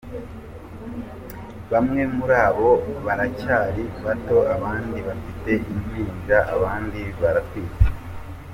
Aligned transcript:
Bamwe 1.71 2.01
muri 2.15 2.35
bo 2.57 2.71
baracyari 3.05 3.83
bato, 4.05 4.37
abandi 4.55 4.97
bafite 5.07 5.51
impinja, 5.73 6.37
abandi 6.55 7.01
baratwite. 7.21 7.85